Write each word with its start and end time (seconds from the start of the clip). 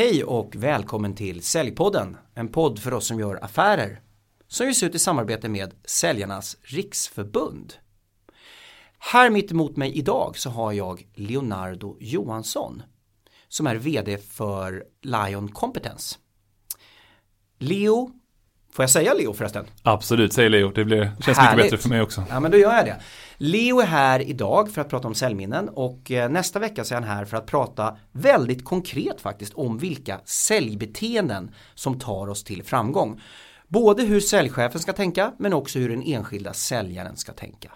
Hej 0.00 0.24
och 0.24 0.56
välkommen 0.56 1.14
till 1.14 1.42
Säljpodden, 1.42 2.16
en 2.34 2.48
podd 2.48 2.78
för 2.78 2.94
oss 2.94 3.06
som 3.06 3.20
gör 3.20 3.44
affärer 3.44 4.00
som 4.48 4.66
ges 4.66 4.82
ut 4.82 4.94
i 4.94 4.98
samarbete 4.98 5.48
med 5.48 5.74
Säljarnas 5.84 6.56
Riksförbund. 6.62 7.74
Här 8.98 9.30
mitt 9.30 9.50
emot 9.50 9.76
mig 9.76 9.98
idag 9.98 10.38
så 10.38 10.50
har 10.50 10.72
jag 10.72 11.06
Leonardo 11.14 11.96
Johansson 12.00 12.82
som 13.48 13.66
är 13.66 13.76
vd 13.76 14.18
för 14.18 14.84
Lion 15.02 15.48
Competence. 15.48 16.16
Leo, 17.58 18.10
får 18.72 18.82
jag 18.82 18.90
säga 18.90 19.14
Leo 19.14 19.32
förresten? 19.32 19.66
Absolut, 19.82 20.32
säg 20.32 20.48
Leo. 20.48 20.72
Det, 20.72 20.84
blir, 20.84 20.96
det 20.96 21.22
känns 21.22 21.38
Härligt. 21.38 21.56
mycket 21.56 21.70
bättre 21.70 21.82
för 21.82 21.88
mig 21.88 22.02
också. 22.02 22.24
Ja, 22.30 22.40
men 22.40 22.50
då 22.50 22.58
gör 22.58 22.72
jag 22.72 22.86
det. 22.86 23.00
Leo 23.42 23.80
är 23.80 23.86
här 23.86 24.20
idag 24.20 24.70
för 24.70 24.80
att 24.80 24.88
prata 24.88 25.08
om 25.08 25.14
säljminnen 25.14 25.68
och 25.68 26.10
eh, 26.10 26.30
nästa 26.30 26.58
vecka 26.58 26.84
så 26.84 26.94
är 26.94 27.00
han 27.00 27.08
här 27.08 27.24
för 27.24 27.36
att 27.36 27.46
prata 27.46 27.96
väldigt 28.12 28.64
konkret 28.64 29.20
faktiskt 29.20 29.54
om 29.54 29.78
vilka 29.78 30.20
säljbeteenden 30.24 31.54
som 31.74 31.98
tar 31.98 32.28
oss 32.28 32.44
till 32.44 32.62
framgång. 32.62 33.20
Både 33.68 34.02
hur 34.02 34.20
säljchefen 34.20 34.80
ska 34.80 34.92
tänka 34.92 35.32
men 35.38 35.52
också 35.52 35.78
hur 35.78 35.88
den 35.88 36.02
enskilda 36.02 36.52
säljaren 36.52 37.16
ska 37.16 37.32
tänka. 37.32 37.72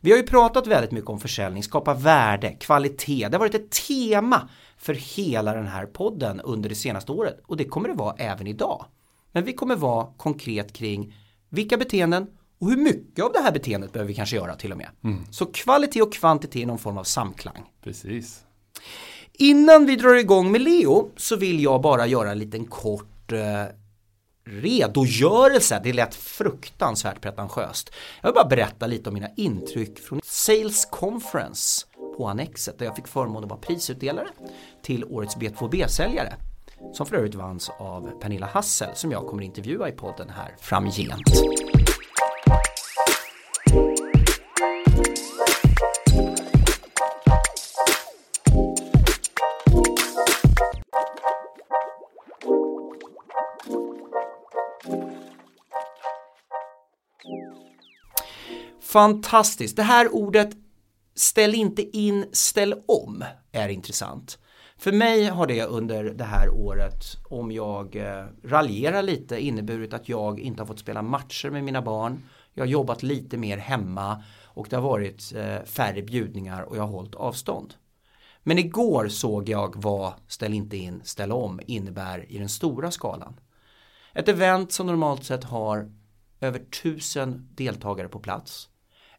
Vi 0.00 0.10
har 0.10 0.18
ju 0.18 0.26
pratat 0.26 0.66
väldigt 0.66 0.92
mycket 0.92 1.10
om 1.10 1.20
försäljning, 1.20 1.62
skapa 1.62 1.94
värde, 1.94 2.50
kvalitet. 2.50 3.28
Det 3.28 3.34
har 3.34 3.38
varit 3.38 3.54
ett 3.54 3.70
tema 3.70 4.48
för 4.78 4.94
hela 4.94 5.54
den 5.54 5.66
här 5.66 5.86
podden 5.86 6.40
under 6.40 6.68
det 6.68 6.74
senaste 6.74 7.12
året 7.12 7.40
och 7.46 7.56
det 7.56 7.64
kommer 7.64 7.88
det 7.88 7.94
vara 7.94 8.14
även 8.18 8.46
idag. 8.46 8.84
Men 9.32 9.44
vi 9.44 9.52
kommer 9.52 9.76
vara 9.76 10.06
konkret 10.16 10.72
kring 10.72 11.14
vilka 11.48 11.76
beteenden 11.76 12.26
och 12.64 12.70
hur 12.70 12.76
mycket 12.76 13.24
av 13.24 13.32
det 13.32 13.40
här 13.40 13.52
beteendet 13.52 13.92
behöver 13.92 14.08
vi 14.08 14.14
kanske 14.14 14.36
göra 14.36 14.56
till 14.56 14.72
och 14.72 14.78
med. 14.78 14.88
Mm. 15.04 15.24
Så 15.30 15.46
kvalitet 15.46 16.02
och 16.02 16.12
kvantitet 16.12 16.56
i 16.56 16.66
någon 16.66 16.78
form 16.78 16.98
av 16.98 17.04
samklang. 17.04 17.70
Precis. 17.82 18.44
Innan 19.32 19.86
vi 19.86 19.96
drar 19.96 20.14
igång 20.14 20.52
med 20.52 20.60
Leo 20.60 21.10
så 21.16 21.36
vill 21.36 21.62
jag 21.62 21.82
bara 21.82 22.06
göra 22.06 22.30
en 22.30 22.38
liten 22.38 22.64
kort 22.64 23.32
eh, 23.32 23.64
redogörelse. 24.44 25.80
Det 25.84 25.92
lät 25.92 26.14
fruktansvärt 26.14 27.20
pretentiöst. 27.20 27.90
Jag 28.20 28.28
vill 28.28 28.34
bara 28.34 28.48
berätta 28.48 28.86
lite 28.86 29.08
om 29.08 29.14
mina 29.14 29.28
intryck 29.36 29.98
från 29.98 30.20
Sales 30.24 30.84
Conference 30.84 31.86
på 32.16 32.26
Annexet 32.26 32.78
där 32.78 32.86
jag 32.86 32.96
fick 32.96 33.08
förmånen 33.08 33.44
att 33.44 33.50
vara 33.50 33.60
prisutdelare 33.60 34.28
till 34.82 35.04
årets 35.04 35.36
B2B-säljare 35.36 36.34
som 36.92 37.06
för 37.06 37.16
övrigt 37.16 37.34
vanns 37.34 37.70
av 37.78 38.20
Pernilla 38.20 38.46
Hassel 38.46 38.94
som 38.94 39.12
jag 39.12 39.26
kommer 39.26 39.42
intervjua 39.42 39.88
i 39.88 39.92
podden 39.92 40.30
här 40.30 40.56
framgent. 40.60 41.63
Fantastiskt, 58.94 59.76
det 59.76 59.82
här 59.82 60.14
ordet 60.14 60.50
ställ 61.14 61.54
inte 61.54 61.96
in, 61.96 62.26
ställ 62.32 62.74
om 62.88 63.24
är 63.52 63.68
intressant. 63.68 64.38
För 64.78 64.92
mig 64.92 65.24
har 65.24 65.46
det 65.46 65.64
under 65.64 66.04
det 66.04 66.24
här 66.24 66.48
året, 66.48 67.04
om 67.24 67.52
jag 67.52 67.96
eh, 67.96 68.26
raljerar 68.44 69.02
lite, 69.02 69.40
inneburit 69.40 69.94
att 69.94 70.08
jag 70.08 70.40
inte 70.40 70.62
har 70.62 70.66
fått 70.66 70.78
spela 70.78 71.02
matcher 71.02 71.50
med 71.50 71.64
mina 71.64 71.82
barn. 71.82 72.22
Jag 72.52 72.64
har 72.64 72.68
jobbat 72.68 73.02
lite 73.02 73.36
mer 73.36 73.58
hemma 73.58 74.22
och 74.44 74.66
det 74.70 74.76
har 74.76 74.82
varit 74.82 75.32
eh, 75.36 75.62
färre 75.64 76.02
bjudningar 76.02 76.62
och 76.62 76.76
jag 76.76 76.82
har 76.82 76.92
hållit 76.92 77.14
avstånd. 77.14 77.74
Men 78.42 78.58
igår 78.58 79.08
såg 79.08 79.48
jag 79.48 79.74
vad 79.76 80.12
ställ 80.28 80.54
inte 80.54 80.76
in, 80.76 81.00
ställ 81.04 81.32
om 81.32 81.60
innebär 81.66 82.32
i 82.32 82.38
den 82.38 82.48
stora 82.48 82.90
skalan. 82.90 83.40
Ett 84.12 84.28
event 84.28 84.72
som 84.72 84.86
normalt 84.86 85.24
sett 85.24 85.44
har 85.44 85.90
över 86.40 86.58
tusen 86.58 87.48
deltagare 87.54 88.08
på 88.08 88.18
plats. 88.18 88.68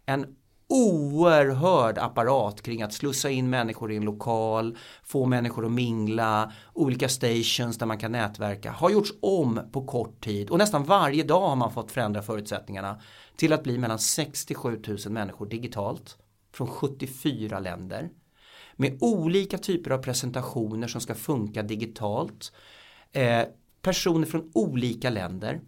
En 0.06 0.36
oerhörd 0.68 1.98
apparat 1.98 2.62
kring 2.62 2.82
att 2.82 2.94
slussa 2.94 3.30
in 3.30 3.50
människor 3.50 3.92
i 3.92 3.96
en 3.96 4.06
lokal, 4.06 4.78
få 5.04 5.26
människor 5.26 5.66
att 5.66 5.72
mingla, 5.72 6.52
olika 6.74 7.10
stations 7.10 7.78
där 7.78 7.86
man 7.86 7.98
kan 7.98 8.12
nätverka 8.12 8.72
har 8.72 8.90
gjorts 8.90 9.14
om 9.22 9.62
på 9.72 9.86
kort 9.86 10.24
tid 10.24 10.50
och 10.50 10.58
nästan 10.58 10.84
varje 10.84 11.24
dag 11.24 11.48
har 11.50 11.56
man 11.56 11.74
fått 11.74 11.92
förändra 11.92 12.22
förutsättningarna 12.22 13.02
till 13.36 13.54
att 13.54 13.64
bli 13.64 13.78
mellan 13.78 14.00
67 14.00 14.82
000 14.88 14.98
människor 15.10 15.46
digitalt 15.46 16.18
från 16.54 16.68
74 16.68 17.60
länder 17.60 18.10
med 18.76 18.98
olika 19.02 19.58
typer 19.58 19.92
av 19.92 19.98
presentationer 19.98 20.88
som 20.88 21.02
ska 21.02 21.16
funka 21.16 21.64
digitalt. 21.64 22.52
Eh, 23.12 23.44
personer 23.82 24.26
från 24.26 24.52
olika 24.54 25.10
länder. 25.10 25.62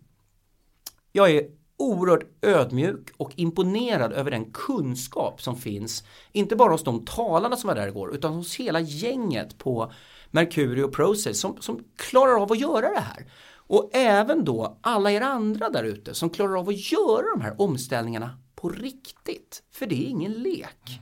Jag 1.11 1.31
är 1.31 1.49
oerhört 1.77 2.27
ödmjuk 2.41 3.09
och 3.17 3.31
imponerad 3.35 4.13
över 4.13 4.31
den 4.31 4.51
kunskap 4.51 5.41
som 5.41 5.55
finns. 5.55 6.03
Inte 6.31 6.55
bara 6.55 6.71
hos 6.71 6.83
de 6.83 7.05
talarna 7.05 7.55
som 7.55 7.67
var 7.67 7.75
där 7.75 7.87
igår 7.87 8.15
utan 8.15 8.33
hos 8.33 8.55
hela 8.55 8.79
gänget 8.79 9.57
på 9.57 9.91
Mercurio 10.31 10.87
Process 10.87 11.39
som, 11.39 11.57
som 11.61 11.83
klarar 11.95 12.41
av 12.41 12.51
att 12.51 12.59
göra 12.59 12.89
det 12.89 12.99
här. 12.99 13.31
Och 13.55 13.89
även 13.93 14.45
då 14.45 14.77
alla 14.81 15.11
er 15.11 15.21
andra 15.21 15.69
där 15.69 15.83
ute 15.83 16.13
som 16.13 16.29
klarar 16.29 16.59
av 16.59 16.69
att 16.69 16.91
göra 16.91 17.35
de 17.35 17.41
här 17.41 17.61
omställningarna 17.61 18.39
på 18.55 18.69
riktigt. 18.69 19.63
För 19.71 19.85
det 19.85 19.95
är 19.95 20.09
ingen 20.09 20.31
lek. 20.33 21.01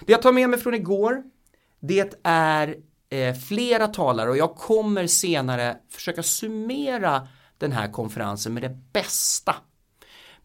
Det 0.00 0.12
jag 0.12 0.22
tar 0.22 0.32
med 0.32 0.50
mig 0.50 0.58
från 0.58 0.74
igår 0.74 1.22
det 1.80 2.20
är 2.22 2.76
eh, 3.10 3.34
flera 3.34 3.88
talare 3.88 4.30
och 4.30 4.36
jag 4.36 4.56
kommer 4.56 5.06
senare 5.06 5.76
försöka 5.90 6.22
summera 6.22 7.28
den 7.58 7.72
här 7.72 7.92
konferensen 7.92 8.54
med 8.54 8.62
det 8.62 8.78
bästa 8.92 9.54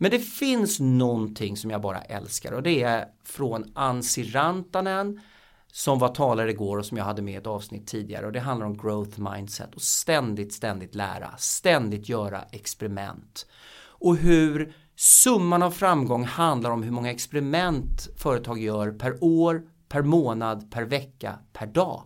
men 0.01 0.11
det 0.11 0.19
finns 0.19 0.79
någonting 0.79 1.57
som 1.57 1.71
jag 1.71 1.81
bara 1.81 2.01
älskar 2.01 2.51
och 2.51 2.63
det 2.63 2.83
är 2.83 3.07
från 3.23 3.71
Ansi 3.75 4.23
Rantanen 4.23 5.21
som 5.67 5.99
var 5.99 6.07
talare 6.07 6.51
igår 6.51 6.77
och 6.77 6.85
som 6.85 6.97
jag 6.97 7.05
hade 7.05 7.21
med 7.21 7.37
ett 7.37 7.47
avsnitt 7.47 7.87
tidigare 7.87 8.25
och 8.25 8.31
det 8.31 8.39
handlar 8.39 8.65
om 8.65 8.77
growth 8.77 9.19
mindset 9.19 9.75
och 9.75 9.81
ständigt, 9.81 10.53
ständigt 10.53 10.95
lära, 10.95 11.37
ständigt 11.37 12.09
göra 12.09 12.43
experiment. 12.51 13.45
Och 13.83 14.17
hur 14.17 14.73
summan 14.95 15.63
av 15.63 15.71
framgång 15.71 16.23
handlar 16.23 16.71
om 16.71 16.83
hur 16.83 16.91
många 16.91 17.11
experiment 17.11 18.07
företag 18.17 18.59
gör 18.59 18.91
per 18.91 19.23
år, 19.23 19.67
per 19.89 20.01
månad, 20.01 20.71
per 20.71 20.83
vecka, 20.83 21.39
per 21.53 21.67
dag. 21.67 22.03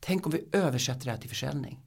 Tänk 0.00 0.26
om 0.26 0.32
vi 0.32 0.48
översätter 0.52 1.04
det 1.04 1.10
här 1.10 1.18
till 1.18 1.30
försäljning. 1.30 1.80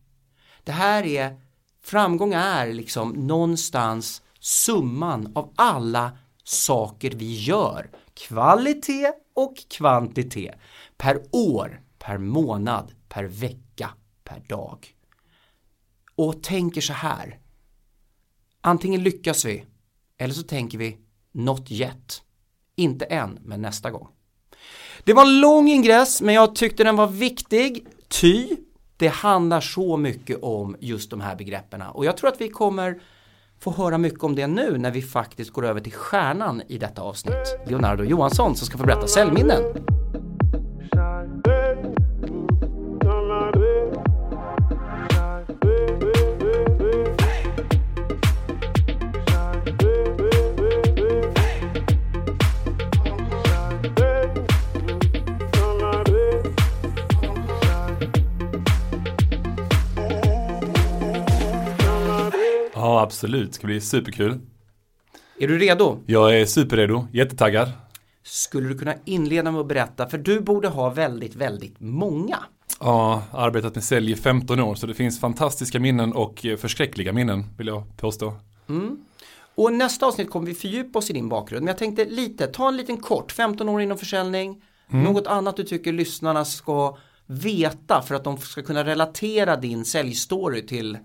Det 0.64 0.72
här 0.72 1.04
är, 1.04 1.42
framgång 1.82 2.34
är 2.34 2.74
liksom 2.74 3.10
någonstans 3.10 4.22
summan 4.42 5.32
av 5.36 5.54
alla 5.56 6.18
saker 6.44 7.12
vi 7.12 7.34
gör. 7.34 7.90
Kvalitet 8.14 9.14
och 9.34 9.58
kvantitet. 9.70 10.56
Per 10.98 11.22
år, 11.32 11.82
per 12.00 12.18
månad, 12.18 12.94
per 13.10 13.24
vecka, 13.24 13.90
per 14.24 14.40
dag. 14.40 14.96
Och 16.16 16.44
tänker 16.44 16.82
så 16.82 16.94
här. 16.94 17.40
Antingen 18.62 19.04
lyckas 19.04 19.46
vi 19.46 19.66
eller 20.18 20.34
så 20.34 20.44
tänker 20.44 20.78
vi 20.78 20.98
not 21.32 21.72
yet. 21.72 22.22
Inte 22.76 23.06
än, 23.06 23.40
men 23.42 23.62
nästa 23.62 23.92
gång. 23.92 24.08
Det 25.04 25.14
var 25.14 25.26
en 25.26 25.40
lång 25.40 25.70
ingress, 25.70 26.22
men 26.22 26.36
jag 26.36 26.56
tyckte 26.56 26.84
den 26.84 26.96
var 26.96 27.08
viktig. 27.08 27.88
Ty, 28.08 28.58
det 28.98 29.08
handlar 29.08 29.62
så 29.62 29.98
mycket 29.98 30.44
om 30.44 30.76
just 30.80 31.10
de 31.10 31.22
här 31.22 31.36
begreppen 31.36 31.82
och 31.82 32.06
jag 32.06 32.18
tror 32.18 32.30
att 32.30 32.42
vi 32.42 32.50
kommer 32.50 33.02
få 33.64 33.72
höra 33.72 33.98
mycket 33.98 34.24
om 34.24 34.36
det 34.36 34.48
nu 34.48 34.78
när 34.78 34.92
vi 34.92 35.02
faktiskt 35.02 35.52
går 35.52 35.66
över 35.66 35.82
till 35.82 35.94
stjärnan 35.94 36.62
i 36.68 36.78
detta 36.78 37.02
avsnitt. 37.02 37.60
Leonardo 37.66 38.04
Johansson 38.04 38.56
som 38.56 38.68
ska 38.68 38.78
få 38.78 38.84
berätta 38.84 39.08
säljminnen. 39.08 39.62
Absolut. 63.12 63.48
Det 63.50 63.56
ska 63.56 63.68
bli 63.68 63.82
superkul. 63.82 64.40
Är 65.40 65.48
du 65.48 65.58
redo? 65.58 66.00
Jag 66.06 66.40
är 66.40 66.46
superredo. 66.46 67.08
Jättetaggad. 67.12 67.72
Skulle 68.24 68.68
du 68.68 68.78
kunna 68.78 68.94
inleda 69.06 69.52
med 69.52 69.62
att 69.62 69.68
berätta, 69.68 70.10
för 70.10 70.18
du 70.18 70.42
borde 70.42 70.68
ha 70.68 70.90
väldigt, 70.90 71.36
väldigt 71.36 71.80
många. 71.80 72.40
Ja, 72.80 73.24
arbetat 73.32 73.76
med 73.76 73.84
sälj 73.84 74.12
i 74.12 74.16
15 74.16 74.60
år 74.60 74.76
så 74.76 74.88
det 74.88 74.94
finns 74.94 75.20
fantastiska 75.20 75.80
minnen 75.80 76.14
och 76.14 76.46
förskräckliga 76.58 77.14
minnen 77.14 77.46
vill 77.58 77.68
jag 77.68 77.84
påstå. 77.98 78.34
Mm. 78.70 78.98
Och 79.56 79.74
nästa 79.74 80.06
avsnitt 80.06 80.30
kommer 80.30 80.48
vi 80.48 80.54
fördjupa 80.54 81.00
oss 81.00 81.10
i 81.10 81.14
din 81.14 81.30
bakgrund. 81.30 81.64
Men 81.64 81.68
jag 81.68 81.78
tänkte 81.78 82.06
lite, 82.06 82.48
ta 82.48 82.68
en 82.68 82.78
liten 82.78 82.98
kort, 82.98 83.32
15 83.32 83.70
år 83.70 83.82
inom 83.82 83.98
försäljning. 83.98 84.62
Mm. 84.92 85.04
Något 85.04 85.28
annat 85.28 85.58
du 85.58 85.64
tycker 85.64 85.94
lyssnarna 85.94 86.46
ska 86.46 86.98
veta 87.26 88.02
för 88.02 88.16
att 88.16 88.24
de 88.24 88.38
ska 88.38 88.62
kunna 88.62 88.84
relatera 88.84 89.56
din 89.56 89.86
säljstory 89.86 90.66
till, 90.66 90.98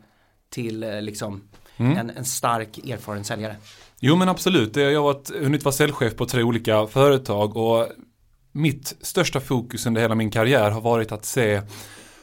till 0.50 0.82
eh, 0.82 1.02
liksom 1.02 1.43
Mm. 1.76 1.96
en, 1.96 2.11
en 2.11 2.25
stark 2.25 2.78
erfaren 2.78 3.25
säljare? 3.25 3.56
Jo 4.00 4.17
men 4.17 4.28
absolut, 4.28 4.76
jag 4.76 4.94
har 4.94 5.02
varit, 5.02 5.31
hunnit 5.43 5.64
vara 5.64 5.73
säljchef 5.73 6.17
på 6.17 6.26
tre 6.26 6.43
olika 6.43 6.87
företag 6.87 7.56
och 7.56 7.88
mitt 8.52 8.96
största 9.00 9.40
fokus 9.40 9.87
under 9.87 10.00
hela 10.00 10.14
min 10.14 10.31
karriär 10.31 10.70
har 10.70 10.81
varit 10.81 11.12
att 11.12 11.25
se 11.25 11.62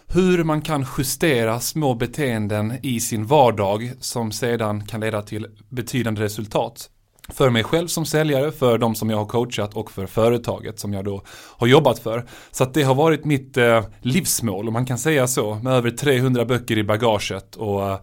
hur 0.08 0.44
man 0.44 0.62
kan 0.62 0.86
justera 0.98 1.60
små 1.60 1.96
beteenden 1.96 2.80
i 2.84 3.00
sin 3.00 3.26
vardag 3.26 3.94
som 4.00 4.32
sedan 4.32 4.86
kan 4.86 5.00
leda 5.00 5.22
till 5.22 5.48
betydande 5.70 6.22
resultat. 6.22 6.90
För 7.30 7.50
mig 7.50 7.64
själv 7.64 7.88
som 7.88 8.06
säljare, 8.06 8.52
för 8.52 8.78
de 8.78 8.96
som 8.96 9.10
jag 9.10 9.18
har 9.18 9.26
coachat 9.26 9.74
och 9.74 9.92
för 9.92 10.08
företaget 10.08 10.80
som 10.80 10.94
jag 10.94 11.06
då 11.06 11.24
har 11.58 11.68
jobbat 11.68 12.00
för. 12.00 12.26
Så 12.52 12.64
att 12.64 12.74
det 12.74 12.84
har 12.84 12.96
varit 12.96 13.26
mitt 13.26 13.58
eh, 13.58 13.86
livsmål, 14.02 14.68
om 14.68 14.74
man 14.74 14.86
kan 14.86 14.98
säga 14.98 15.28
så, 15.28 15.56
med 15.56 15.74
över 15.74 15.92
300 15.92 16.46
böcker 16.46 16.78
i 16.78 16.84
bagaget 16.84 17.56
och 17.56 17.90
eh, 17.90 18.00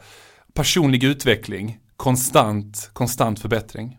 personlig 0.54 1.04
utveckling, 1.04 1.78
konstant, 1.96 2.90
konstant 2.92 3.40
förbättring. 3.40 3.96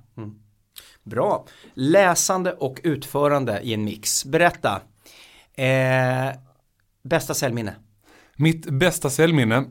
Bra. 1.03 1.45
Läsande 1.74 2.53
och 2.53 2.80
utförande 2.83 3.59
i 3.62 3.74
en 3.74 3.83
mix. 3.83 4.25
Berätta. 4.25 4.81
Eh, 5.53 6.30
bästa 7.03 7.33
säljminne? 7.33 7.75
Mitt 8.36 8.65
bästa 8.65 9.09
säljminne 9.09 9.63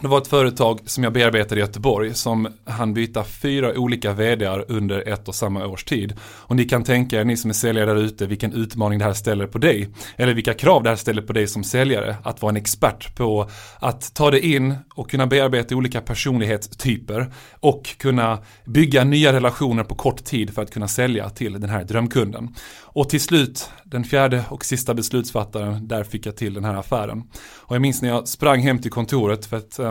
det 0.00 0.08
var 0.08 0.18
ett 0.18 0.26
företag 0.26 0.80
som 0.84 1.04
jag 1.04 1.12
bearbetade 1.12 1.60
i 1.60 1.64
Göteborg 1.64 2.14
som 2.14 2.48
hann 2.64 2.94
byta 2.94 3.24
fyra 3.24 3.78
olika 3.78 4.12
vdar 4.12 4.64
under 4.68 5.08
ett 5.08 5.28
och 5.28 5.34
samma 5.34 5.66
års 5.66 5.84
tid. 5.84 6.14
Och 6.20 6.56
ni 6.56 6.64
kan 6.64 6.84
tänka 6.84 7.20
er, 7.20 7.24
ni 7.24 7.36
som 7.36 7.50
är 7.50 7.54
säljare 7.54 7.94
där 7.94 7.96
ute, 7.96 8.26
vilken 8.26 8.52
utmaning 8.52 8.98
det 8.98 9.04
här 9.04 9.12
ställer 9.12 9.46
på 9.46 9.58
dig. 9.58 9.88
Eller 10.16 10.34
vilka 10.34 10.54
krav 10.54 10.82
det 10.82 10.88
här 10.88 10.96
ställer 10.96 11.22
på 11.22 11.32
dig 11.32 11.46
som 11.46 11.64
säljare. 11.64 12.16
Att 12.22 12.42
vara 12.42 12.50
en 12.50 12.56
expert 12.56 13.16
på 13.16 13.50
att 13.78 14.14
ta 14.14 14.30
dig 14.30 14.54
in 14.54 14.74
och 14.94 15.10
kunna 15.10 15.26
bearbeta 15.26 15.74
olika 15.74 16.00
personlighetstyper. 16.00 17.32
Och 17.60 17.98
kunna 17.98 18.38
bygga 18.64 19.04
nya 19.04 19.32
relationer 19.32 19.84
på 19.84 19.94
kort 19.94 20.24
tid 20.24 20.54
för 20.54 20.62
att 20.62 20.70
kunna 20.70 20.88
sälja 20.88 21.30
till 21.30 21.60
den 21.60 21.70
här 21.70 21.84
drömkunden. 21.84 22.54
Och 22.98 23.08
till 23.08 23.20
slut, 23.20 23.70
den 23.84 24.04
fjärde 24.04 24.44
och 24.48 24.64
sista 24.64 24.94
beslutsfattaren, 24.94 25.88
där 25.88 26.04
fick 26.04 26.26
jag 26.26 26.36
till 26.36 26.54
den 26.54 26.64
här 26.64 26.74
affären. 26.74 27.22
Och 27.56 27.74
jag 27.74 27.82
minns 27.82 28.02
när 28.02 28.08
jag 28.08 28.28
sprang 28.28 28.60
hem 28.60 28.78
till 28.78 28.90
kontoret 28.90 29.46
för 29.46 29.56
att 29.56 29.78
eh, 29.78 29.87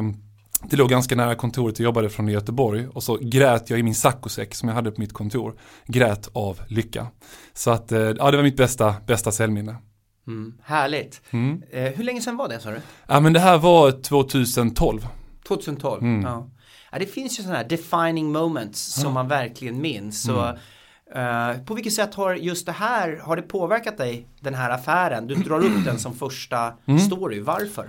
det 0.64 0.76
låg 0.78 0.90
ganska 0.90 1.16
nära 1.16 1.36
kontoret 1.36 1.80
jag 1.80 1.84
jobbade 1.84 2.10
från 2.10 2.30
i 2.30 2.32
Göteborg 2.32 2.88
och 2.88 3.04
så 3.04 3.18
grät 3.22 3.70
jag 3.70 3.80
i 3.80 3.84
min 3.84 3.96
saccosäck 3.96 4.56
som 4.56 4.70
jag 4.70 4.76
hade 4.76 4.92
på 4.92 5.02
mitt 5.02 5.14
kontor. 5.14 5.56
Grät 5.86 6.30
av 6.34 6.60
lycka. 6.68 7.08
Så 7.54 7.72
att, 7.72 7.92
eh, 7.92 8.00
ja 8.00 8.32
det 8.32 8.38
var 8.38 8.44
mitt 8.44 8.58
bästa, 8.58 8.96
bästa 9.08 9.32
säljminne. 9.32 9.76
Mm, 10.28 10.54
härligt. 10.64 11.22
Mm. 11.32 11.64
Eh, 11.72 11.84
hur 11.84 12.04
länge 12.04 12.22
sedan 12.22 12.38
var 12.38 12.50
det 12.50 12.60
sa 12.60 12.70
du? 12.72 12.82
Ja 13.08 13.20
men 13.20 13.34
det 13.34 13.40
här 13.40 13.58
var 13.58 13.92
2012. 13.92 15.08
2012? 15.48 16.02
Mm. 16.04 16.22
Ja. 16.22 16.48
ja. 16.92 17.00
Det 17.00 17.06
finns 17.06 17.40
ju 17.40 17.44
sådana 17.44 17.58
här 17.58 17.68
defining 17.70 18.32
moments 18.32 18.80
som 19.02 19.14
man 19.14 19.28
verkligen 19.28 19.82
minns. 19.82 20.24
Så, 20.24 20.54
Mm. 21.16 21.52
eh, 21.56 21.64
på 21.66 21.74
vilket 21.74 21.94
sätt 21.94 22.16
har 22.16 22.36
just 22.36 22.66
det 22.66 22.72
här, 22.72 23.20
har 23.24 23.36
det 23.36 23.42
påverkat 23.42 23.98
dig, 23.98 24.28
den 24.40 24.54
här 24.54 24.70
affären? 24.70 25.28
Du 25.28 25.36
drar 25.36 25.60
upp 25.66 25.86
den 25.86 26.00
som 26.00 26.14
första 26.14 26.74
Mm. 26.86 27.00
story, 27.00 27.40
varför? 27.40 27.88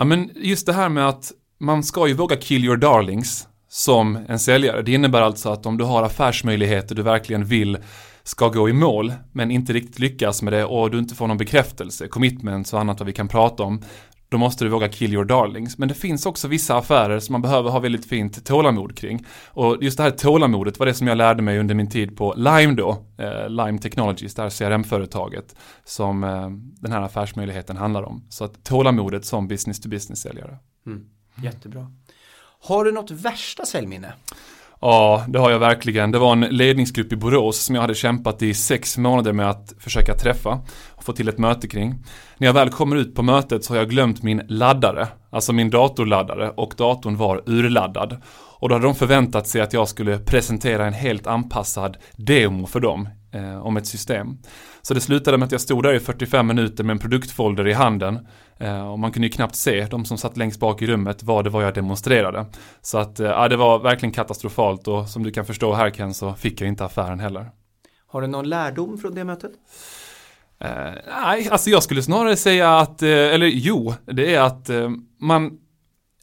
Ja 0.00 0.04
men 0.04 0.30
just 0.34 0.66
det 0.66 0.72
här 0.72 0.88
med 0.88 1.08
att 1.08 1.32
man 1.60 1.82
ska 1.82 2.08
ju 2.08 2.14
våga 2.14 2.36
kill 2.36 2.64
your 2.64 2.76
darlings 2.76 3.48
som 3.68 4.18
en 4.28 4.38
säljare. 4.38 4.82
Det 4.82 4.92
innebär 4.92 5.20
alltså 5.20 5.48
att 5.48 5.66
om 5.66 5.78
du 5.78 5.84
har 5.84 6.02
affärsmöjligheter 6.02 6.94
du 6.94 7.02
verkligen 7.02 7.44
vill 7.44 7.78
ska 8.22 8.48
gå 8.48 8.68
i 8.68 8.72
mål 8.72 9.12
men 9.32 9.50
inte 9.50 9.72
riktigt 9.72 9.98
lyckas 9.98 10.42
med 10.42 10.52
det 10.52 10.64
och 10.64 10.90
du 10.90 10.98
inte 10.98 11.14
får 11.14 11.26
någon 11.26 11.36
bekräftelse, 11.36 12.08
commitments 12.08 12.72
och 12.72 12.80
annat 12.80 13.00
vad 13.00 13.06
vi 13.06 13.12
kan 13.12 13.28
prata 13.28 13.62
om. 13.62 13.84
Då 14.30 14.38
måste 14.38 14.64
du 14.64 14.70
våga 14.70 14.88
kill 14.88 15.12
your 15.12 15.24
darlings. 15.24 15.78
Men 15.78 15.88
det 15.88 15.94
finns 15.94 16.26
också 16.26 16.48
vissa 16.48 16.76
affärer 16.76 17.20
som 17.20 17.32
man 17.32 17.42
behöver 17.42 17.70
ha 17.70 17.78
väldigt 17.78 18.06
fint 18.06 18.44
tålamod 18.44 18.98
kring. 18.98 19.26
Och 19.46 19.76
just 19.80 19.96
det 19.96 20.02
här 20.02 20.10
tålamodet 20.10 20.78
var 20.78 20.86
det 20.86 20.94
som 20.94 21.06
jag 21.06 21.18
lärde 21.18 21.42
mig 21.42 21.58
under 21.58 21.74
min 21.74 21.90
tid 21.90 22.16
på 22.16 22.34
Lime 22.36 22.74
då. 22.74 23.06
Eh, 23.18 23.48
Lime 23.48 23.78
Technologies, 23.78 24.34
det 24.34 24.42
här 24.42 24.50
CRM-företaget 24.50 25.56
som 25.84 26.24
eh, 26.24 26.50
den 26.80 26.92
här 26.92 27.02
affärsmöjligheten 27.02 27.76
handlar 27.76 28.02
om. 28.02 28.26
Så 28.28 28.44
att 28.44 28.64
tålamodet 28.64 29.24
som 29.24 29.48
business 29.48 29.80
to 29.80 29.88
business-säljare. 29.88 30.58
Mm. 30.86 31.04
Jättebra. 31.42 31.92
Har 32.60 32.84
du 32.84 32.92
något 32.92 33.10
värsta 33.10 33.66
säljminne? 33.66 34.12
Ja, 34.80 35.24
det 35.28 35.38
har 35.38 35.50
jag 35.50 35.58
verkligen. 35.58 36.10
Det 36.10 36.18
var 36.18 36.32
en 36.32 36.40
ledningsgrupp 36.40 37.12
i 37.12 37.16
Borås 37.16 37.58
som 37.58 37.74
jag 37.74 37.82
hade 37.82 37.94
kämpat 37.94 38.42
i 38.42 38.54
sex 38.54 38.98
månader 38.98 39.32
med 39.32 39.50
att 39.50 39.74
försöka 39.78 40.14
träffa 40.14 40.60
och 40.94 41.04
få 41.04 41.12
till 41.12 41.28
ett 41.28 41.38
möte 41.38 41.68
kring. 41.68 42.04
När 42.38 42.46
jag 42.46 42.54
väl 42.54 42.70
kommer 42.70 42.96
ut 42.96 43.14
på 43.14 43.22
mötet 43.22 43.64
så 43.64 43.72
har 43.72 43.78
jag 43.78 43.90
glömt 43.90 44.22
min 44.22 44.42
laddare, 44.48 45.08
alltså 45.30 45.52
min 45.52 45.70
datorladdare 45.70 46.50
och 46.50 46.74
datorn 46.76 47.16
var 47.16 47.42
urladdad. 47.46 48.22
Och 48.60 48.68
då 48.68 48.74
hade 48.74 48.86
de 48.86 48.94
förväntat 48.94 49.46
sig 49.46 49.60
att 49.60 49.72
jag 49.72 49.88
skulle 49.88 50.18
presentera 50.18 50.86
en 50.86 50.92
helt 50.92 51.26
anpassad 51.26 51.96
demo 52.16 52.66
för 52.66 52.80
dem 52.80 53.08
eh, 53.38 53.66
om 53.66 53.76
ett 53.76 53.86
system. 53.86 54.38
Så 54.82 54.94
det 54.94 55.00
slutade 55.00 55.38
med 55.38 55.46
att 55.46 55.52
jag 55.52 55.60
stod 55.60 55.82
där 55.82 55.94
i 55.94 56.00
45 56.00 56.46
minuter 56.46 56.84
med 56.84 56.94
en 56.94 56.98
produktfolder 56.98 57.68
i 57.68 57.72
handen 57.72 58.26
eh, 58.58 58.90
och 58.90 58.98
man 58.98 59.12
kunde 59.12 59.26
ju 59.26 59.32
knappt 59.32 59.54
se, 59.54 59.86
de 59.90 60.04
som 60.04 60.18
satt 60.18 60.36
längst 60.36 60.60
bak 60.60 60.82
i 60.82 60.86
rummet, 60.86 61.22
vad 61.22 61.44
det 61.44 61.50
var 61.50 61.62
jag 61.62 61.74
demonstrerade. 61.74 62.46
Så 62.82 62.98
att, 62.98 63.20
eh, 63.20 63.48
det 63.48 63.56
var 63.56 63.78
verkligen 63.78 64.12
katastrofalt 64.12 64.88
och 64.88 65.08
som 65.08 65.22
du 65.22 65.30
kan 65.30 65.44
förstå 65.44 65.74
här 65.74 65.90
Ken 65.90 66.14
så 66.14 66.34
fick 66.34 66.60
jag 66.60 66.68
inte 66.68 66.84
affären 66.84 67.20
heller. 67.20 67.50
Har 68.06 68.20
du 68.20 68.26
någon 68.26 68.48
lärdom 68.48 68.98
från 68.98 69.14
det 69.14 69.24
mötet? 69.24 69.52
Eh, 70.60 70.92
nej, 71.22 71.48
alltså 71.50 71.70
jag 71.70 71.82
skulle 71.82 72.02
snarare 72.02 72.36
säga 72.36 72.78
att, 72.78 73.02
eh, 73.02 73.08
eller 73.10 73.46
jo, 73.46 73.94
det 74.04 74.34
är 74.34 74.40
att 74.40 74.70
eh, 74.70 74.90
man, 75.20 75.58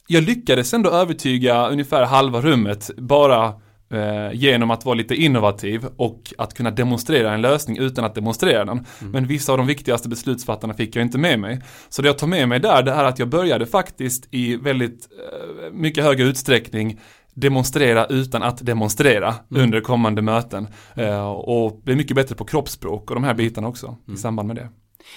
jag 0.06 0.22
lyckades 0.22 0.74
ändå 0.74 0.90
övertyga 0.90 1.68
ungefär 1.68 2.04
halva 2.04 2.40
rummet 2.40 2.90
bara 2.96 3.54
eh, 3.90 4.32
genom 4.32 4.70
att 4.70 4.84
vara 4.84 4.94
lite 4.94 5.14
innovativ 5.14 5.86
och 5.96 6.34
att 6.38 6.54
kunna 6.54 6.70
demonstrera 6.70 7.34
en 7.34 7.42
lösning 7.42 7.78
utan 7.78 8.04
att 8.04 8.14
demonstrera 8.14 8.64
den. 8.64 8.86
Men 9.12 9.26
vissa 9.26 9.52
av 9.52 9.58
de 9.58 9.66
viktigaste 9.66 10.08
beslutsfattarna 10.08 10.74
fick 10.74 10.96
jag 10.96 11.02
inte 11.02 11.18
med 11.18 11.40
mig. 11.40 11.60
Så 11.88 12.02
det 12.02 12.08
jag 12.08 12.18
tar 12.18 12.26
med 12.26 12.48
mig 12.48 12.60
där, 12.60 12.82
det 12.82 12.92
är 12.92 13.04
att 13.04 13.18
jag 13.18 13.28
började 13.28 13.66
faktiskt 13.66 14.28
i 14.30 14.56
väldigt 14.56 15.08
eh, 15.10 15.72
mycket 15.72 16.04
högre 16.04 16.24
utsträckning 16.24 17.00
demonstrera 17.34 18.06
utan 18.06 18.42
att 18.42 18.66
demonstrera 18.66 19.34
under 19.48 19.80
kommande 19.80 20.22
möten. 20.22 20.68
Eh, 20.94 21.30
och 21.30 21.80
bli 21.84 21.96
mycket 21.96 22.16
bättre 22.16 22.34
på 22.34 22.44
kroppsspråk 22.44 23.10
och 23.10 23.14
de 23.14 23.24
här 23.24 23.34
bitarna 23.34 23.68
också 23.68 23.96
i 24.14 24.16
samband 24.16 24.46
med 24.46 24.56
det. 24.56 24.68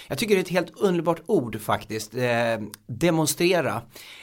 Jag 0.08 0.18
tycker 0.18 0.34
det 0.34 0.38
är 0.40 0.44
ett 0.44 0.48
helt 0.48 0.72
underbart 0.76 1.20
ord 1.26 1.60
faktiskt. 1.60 2.14
Eh, 2.14 2.22
demonstrera 2.86 3.82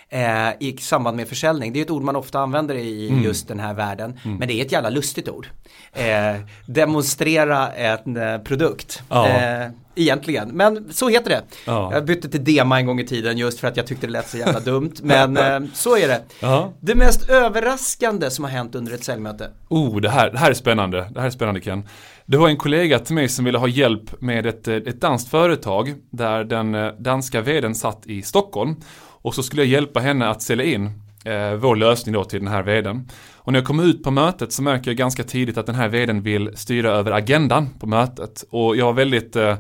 eh, 0.10 0.50
i 0.60 0.78
samband 0.80 1.18
med 1.18 1.28
försäljning. 1.28 1.74
Det 1.74 1.80
är 1.80 1.84
ett 1.84 1.90
ord 1.92 2.02
man 2.04 2.16
ofta 2.16 2.40
använder 2.40 2.76
i 2.76 3.10
Mm. 3.10 3.24
just 3.24 3.48
den 3.48 3.60
här 3.60 3.74
världen. 3.74 4.20
Men 4.24 4.48
det 4.48 4.54
är 4.54 4.66
ett 4.66 4.72
jävla 4.72 4.90
lustigt 4.90 5.30
ord. 5.30 5.48
Eh, 5.94 6.36
demonstrera 6.68 7.72
en 7.74 8.18
eh, 8.18 8.38
produkt. 8.38 9.02
Ja. 9.10 9.28
Eh, 9.28 9.68
egentligen. 9.96 10.50
Men 10.50 10.94
så 10.94 11.10
heter 11.10 11.30
det. 11.30 11.42
Ja. 11.66 11.94
Jag 11.94 12.06
bytte 12.06 12.30
till 12.30 12.44
Dema 12.44 12.80
en 12.80 12.86
gång 12.86 13.00
i 13.00 13.08
tiden 13.08 13.38
just 13.38 13.60
för 13.60 13.68
att 13.68 13.78
jag 13.78 13.88
tyckte 13.88 14.08
det 14.08 14.14
lät 14.14 14.30
så 14.30 14.38
jävla 14.38 14.60
dumt. 14.72 14.94
Men 15.02 15.38
eh, 15.38 15.60
så 15.74 15.98
är 15.98 16.08
det. 16.08 16.22
Ja. 16.40 16.74
Det 16.80 16.96
mest 16.96 17.30
överraskande 17.30 18.30
som 18.30 18.44
har 18.44 18.52
hänt 18.52 18.76
under 18.76 18.94
ett 18.94 19.04
säljmöte. 19.04 19.52
Oh, 19.70 20.02
det 20.02 20.10
här, 20.10 20.30
det 20.32 20.38
här 20.38 20.50
är 20.50 20.54
spännande. 20.54 21.08
Det 21.14 21.20
här 21.20 21.28
är 21.28 21.32
spännande 21.32 21.62
Ken. 21.62 21.84
Det 22.30 22.38
var 22.38 22.50
en 22.50 22.58
kollega 22.58 23.00
till 23.00 23.16
mig 23.16 23.30
som 23.30 23.46
ville 23.46 23.58
ha 23.58 23.68
hjälp 23.68 24.22
med 24.22 24.46
ett, 24.46 24.68
eh, 24.68 24.76
ett 24.76 25.02
danskt 25.02 25.30
företag 25.30 25.94
där 26.10 26.44
den 26.44 26.76
eh, 26.76 26.88
danska 26.88 27.42
vdn 27.42 27.76
satt 27.76 28.08
i 28.08 28.22
Stockholm. 28.22 28.76
Och 28.98 29.36
så 29.36 29.44
skulle 29.44 29.62
jag 29.62 29.70
hjälpa 29.70 30.00
henne 30.00 30.28
att 30.30 30.42
sälja 30.42 30.66
in 30.66 30.86
eh, 31.26 31.54
vår 31.54 31.76
lösning 31.76 32.14
då 32.14 32.24
till 32.24 32.40
den 32.40 32.48
här 32.48 32.64
vdn. 32.64 33.10
Och 33.36 33.52
när 33.52 33.60
jag 33.60 33.68
kom 33.68 33.80
ut 33.80 34.04
på 34.04 34.12
mötet 34.12 34.54
så 34.54 34.62
märker 34.62 34.92
jag 34.92 34.98
ganska 34.98 35.24
tidigt 35.24 35.58
att 35.58 35.66
den 35.66 35.76
här 35.76 35.88
vdn 35.88 36.22
vill 36.22 36.58
styra 36.58 36.92
över 36.92 37.12
agendan 37.12 37.70
på 37.80 37.88
mötet. 37.88 38.44
Och 38.50 38.76
jag 38.76 38.86
var 38.86 38.94
väldigt 38.94 39.36
eh, 39.36 39.58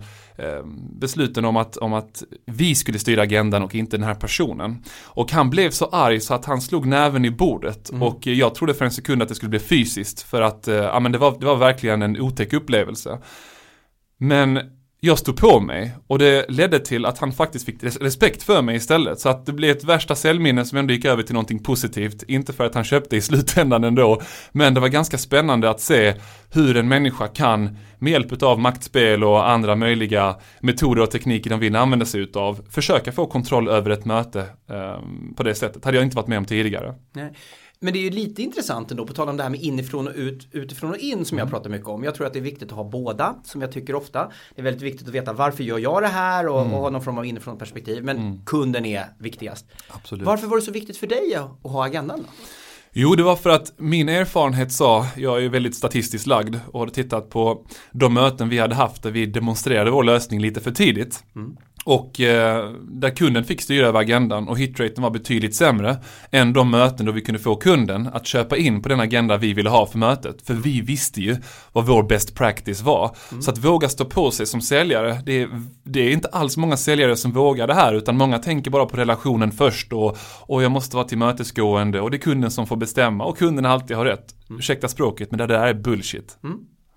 besluten 1.00 1.46
om 1.46 1.58
att, 1.58 1.78
om 1.78 1.94
att 1.94 2.24
vi 2.46 2.76
skulle 2.76 3.00
styra 3.00 3.22
agendan 3.22 3.64
och 3.64 3.76
inte 3.76 3.98
den 3.98 4.08
här 4.08 4.16
personen. 4.16 4.84
Och 5.04 5.32
han 5.32 5.50
blev 5.50 5.72
så 5.72 5.86
arg 5.86 6.20
så 6.20 6.34
att 6.34 6.46
han 6.46 6.62
slog 6.62 6.86
näven 6.86 7.26
i 7.26 7.32
bordet 7.32 7.90
och 7.90 8.28
jag 8.28 8.56
trodde 8.56 8.74
för 8.74 8.86
en 8.86 8.92
sekund 8.92 9.22
att 9.22 9.30
det 9.30 9.36
skulle 9.36 9.50
bli 9.50 9.60
fysiskt 9.60 10.22
för 10.22 10.42
att 10.42 10.68
eh, 10.68 10.76
ja, 10.76 11.00
men 11.00 11.12
det, 11.12 11.18
var, 11.18 11.40
det 11.40 11.46
var 11.46 11.56
verkligen 11.56 12.02
en 12.02 12.22
otäck 12.22 12.54
upplevelse. 12.54 13.20
Men 14.18 14.60
jag 15.00 15.20
stod 15.20 15.38
på 15.38 15.60
mig 15.60 15.96
och 16.08 16.20
det 16.20 16.46
ledde 16.50 16.80
till 16.80 17.06
att 17.06 17.18
han 17.18 17.32
faktiskt 17.32 17.66
fick 17.66 17.84
respekt 17.84 18.44
för 18.44 18.62
mig 18.62 18.76
istället. 18.76 19.20
Så 19.20 19.30
att 19.30 19.46
det 19.46 19.54
blev 19.54 19.78
ett 19.78 19.84
värsta 19.84 20.16
säljminne 20.16 20.66
som 20.66 20.78
ändå 20.78 20.94
gick 20.94 21.06
över 21.06 21.24
till 21.24 21.34
någonting 21.34 21.64
positivt. 21.64 22.24
Inte 22.24 22.54
för 22.54 22.66
att 22.66 22.76
han 22.76 22.84
köpte 22.84 23.16
i 23.16 23.22
slutändan 23.22 23.84
ändå. 23.84 24.22
Men 24.52 24.74
det 24.74 24.80
var 24.80 24.88
ganska 24.88 25.18
spännande 25.18 25.70
att 25.70 25.82
se 25.82 26.14
hur 26.52 26.78
en 26.78 26.88
människa 26.88 27.28
kan 27.28 27.78
med 28.00 28.12
hjälp 28.12 28.44
av 28.44 28.60
maktspel 28.60 29.24
och 29.24 29.50
andra 29.50 29.76
möjliga 29.76 30.36
metoder 30.60 31.02
och 31.02 31.12
tekniker 31.12 31.50
de 31.50 31.60
vill 31.60 31.76
använda 31.76 32.06
sig 32.06 32.22
utav 32.22 32.66
försöka 32.70 33.12
få 33.12 33.26
kontroll 33.26 33.68
över 33.68 33.90
ett 33.90 34.06
möte 34.06 34.40
eh, 34.70 35.00
på 35.36 35.44
det 35.44 35.56
sättet. 35.56 35.86
Hade 35.86 35.98
jag 35.98 36.06
inte 36.06 36.16
varit 36.16 36.28
med 36.28 36.38
om 36.38 36.46
tidigare. 36.46 36.96
Nej. 37.14 37.34
Men 37.80 37.94
det 37.94 38.00
är 38.00 38.04
ju 38.04 38.10
lite 38.10 38.42
intressant 38.42 38.92
ändå 38.92 39.06
på 39.06 39.14
tal 39.14 39.30
om 39.30 39.38
det 39.38 39.44
här 39.44 39.50
med 39.50 39.62
inifrån 39.62 40.08
och 40.08 40.14
ut, 40.16 40.48
utifrån 40.52 40.90
och 40.90 40.98
in 40.98 41.26
som 41.26 41.38
jag 41.38 41.50
pratar 41.50 41.70
mycket 41.70 41.88
om. 41.88 42.04
Jag 42.04 42.16
tror 42.16 42.28
att 42.28 42.34
det 42.34 42.40
är 42.40 42.44
viktigt 42.44 42.72
att 42.72 42.78
ha 42.78 42.84
båda, 42.84 43.36
som 43.44 43.62
jag 43.62 43.72
tycker 43.72 43.96
ofta. 43.96 44.32
Det 44.56 44.62
är 44.62 44.64
väldigt 44.64 44.84
viktigt 44.84 45.08
att 45.08 45.14
veta 45.14 45.34
varför 45.34 45.64
gör 45.64 45.80
jag 45.80 46.02
det 46.02 46.08
här 46.08 46.48
och, 46.48 46.62
och 46.62 46.68
ha 46.68 46.90
någon 46.90 47.04
form 47.04 47.18
av 47.18 47.26
inifrån 47.26 47.58
perspektiv. 47.58 48.04
Men 48.04 48.46
kunden 48.46 48.86
är 48.86 49.06
viktigast. 49.20 49.66
Absolut. 49.90 50.26
Varför 50.26 50.48
var 50.48 50.58
det 50.58 50.64
så 50.64 50.72
viktigt 50.72 50.98
för 50.98 51.08
dig 51.08 51.36
att 51.36 51.72
ha 51.72 51.86
agendan? 51.86 52.20
Då? 52.20 52.26
Jo, 53.00 53.16
det 53.16 53.24
var 53.24 53.36
för 53.36 53.50
att 53.50 53.74
min 53.78 54.10
erfarenhet 54.10 54.72
sa, 54.72 55.08
jag 55.16 55.44
är 55.44 55.50
väldigt 55.50 55.76
statistiskt 55.76 56.28
lagd 56.28 56.56
och 56.72 56.80
hade 56.80 56.92
tittat 56.92 57.30
på 57.30 57.66
de 57.92 58.14
möten 58.14 58.50
vi 58.50 58.60
hade 58.60 58.76
haft 58.76 59.04
där 59.04 59.12
vi 59.12 59.26
demonstrerade 59.26 59.92
vår 59.92 60.04
lösning 60.04 60.42
lite 60.42 60.62
för 60.62 60.72
tidigt. 60.72 61.24
Och 61.88 62.22
eh, 62.22 62.70
där 62.82 63.10
kunden 63.10 63.44
fick 63.44 63.62
styra 63.62 63.88
över 63.88 64.00
agendan 64.00 64.48
och 64.48 64.60
hitraten 64.60 65.04
var 65.04 65.10
betydligt 65.10 65.56
sämre 65.56 65.98
än 66.32 66.54
de 66.54 66.72
möten 66.72 67.06
då 67.06 67.12
vi 67.12 67.22
kunde 67.22 67.40
få 67.40 67.56
kunden 67.56 68.10
att 68.14 68.26
köpa 68.28 68.58
in 68.58 68.82
på 68.82 68.90
den 68.90 69.00
agenda 69.00 69.38
vi 69.38 69.54
ville 69.54 69.70
ha 69.70 69.86
för 69.86 69.98
mötet. 69.98 70.42
För 70.42 70.54
vi 70.54 70.82
visste 70.82 71.22
ju 71.22 71.38
vad 71.74 71.86
vår 71.86 72.04
best 72.04 72.36
practice 72.36 72.82
var. 72.82 73.16
Så 73.42 73.52
att 73.52 73.58
våga 73.58 73.90
stå 73.90 74.06
på 74.06 74.32
sig 74.32 74.46
som 74.46 74.62
säljare, 74.62 75.22
det 75.26 75.42
är, 75.42 75.50
det 75.84 76.00
är 76.00 76.12
inte 76.12 76.28
alls 76.28 76.58
många 76.58 76.78
säljare 76.78 77.16
som 77.16 77.32
vågar 77.32 77.68
det 77.68 77.74
här 77.74 77.94
utan 77.94 78.18
många 78.18 78.40
tänker 78.40 78.72
bara 78.72 78.86
på 78.86 78.98
relationen 78.98 79.52
först 79.52 79.94
och, 79.94 80.18
och 80.42 80.64
jag 80.64 80.72
måste 80.72 80.96
vara 80.96 81.08
tillmötesgående 81.08 82.02
och 82.02 82.12
det 82.12 82.18
är 82.18 82.22
kunden 82.22 82.52
som 82.52 82.68
får 82.68 82.76
bestämma 82.76 83.26
och 83.26 83.38
kunden 83.38 83.66
alltid 83.66 83.98
har 83.98 84.06
rätt. 84.06 84.36
Ursäkta 84.50 84.88
språket 84.88 85.32
men 85.32 85.38
det 85.38 85.48
där 85.48 85.68
är 85.68 85.74
bullshit. 85.74 86.38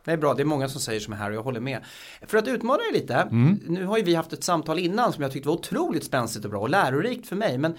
Det 0.04 0.10
är 0.10 0.16
bra, 0.16 0.34
det 0.34 0.42
är 0.42 0.44
många 0.44 0.68
som 0.68 0.80
säger 0.80 1.00
som 1.00 1.12
är 1.12 1.16
här 1.16 1.30
och 1.30 1.36
jag 1.36 1.42
håller 1.42 1.60
med. 1.60 1.80
För 2.26 2.38
att 2.38 2.48
utmana 2.48 2.78
dig 2.78 2.92
lite, 2.92 3.28
nu 3.68 3.84
har 3.84 3.98
ju 3.98 4.04
vi 4.04 4.14
haft 4.14 4.32
ett 4.32 4.44
samtal 4.44 4.78
innan 4.78 5.12
som 5.12 5.22
jag 5.22 5.32
tyckte 5.32 5.48
var 5.48 5.56
otroligt 5.56 6.04
spänstigt 6.04 6.44
och 6.44 6.50
bra 6.50 6.60
och 6.60 6.70
lärorikt 6.70 7.26
för 7.26 7.36
mig. 7.36 7.58
Men 7.58 7.74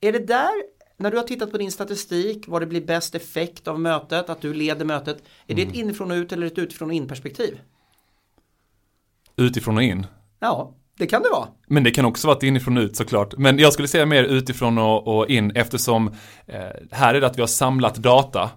är 0.00 0.12
det 0.12 0.26
där, 0.26 0.50
när 0.96 1.10
du 1.10 1.16
har 1.16 1.24
tittat 1.24 1.50
på 1.50 1.58
din 1.58 1.72
statistik, 1.72 2.44
vad 2.48 2.62
det 2.62 2.66
blir 2.66 2.86
bäst 2.86 3.14
effekt 3.14 3.68
av 3.68 3.80
mötet, 3.80 4.30
att 4.30 4.40
du 4.40 4.54
leder 4.54 4.84
mötet, 4.84 5.22
är 5.46 5.54
det 5.54 5.62
ett 5.62 5.74
inifrån 5.74 6.10
och 6.10 6.14
ut 6.14 6.32
eller 6.32 6.46
ett 6.46 6.58
utifrån 6.58 6.88
och 6.88 6.94
in 6.94 7.08
perspektiv? 7.08 7.60
Utifrån 9.36 9.76
och 9.76 9.82
in. 9.82 10.06
Ja, 10.40 10.74
det 10.98 11.06
kan 11.06 11.22
det 11.22 11.28
vara. 11.28 11.48
Men 11.66 11.84
det 11.84 11.90
kan 11.90 12.04
också 12.04 12.26
vara 12.26 12.36
ett 12.36 12.42
inifrån 12.42 12.76
och 12.76 12.82
ut 12.82 12.96
såklart. 12.96 13.36
Men 13.36 13.58
jag 13.58 13.72
skulle 13.72 13.88
säga 13.88 14.06
mer 14.06 14.24
utifrån 14.24 14.78
och, 14.78 15.16
och 15.16 15.30
in 15.30 15.50
eftersom 15.50 16.14
eh, 16.46 16.60
här 16.90 17.14
är 17.14 17.20
det 17.20 17.26
att 17.26 17.36
vi 17.36 17.42
har 17.42 17.46
samlat 17.46 17.94
data 17.94 18.50